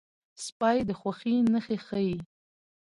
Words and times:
سپي 0.45 0.77
د 0.87 0.89
خوښۍ 0.99 1.35
نښې 1.51 1.77
ښيي. 1.85 2.17